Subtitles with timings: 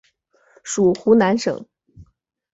[0.63, 1.63] 属湖南省。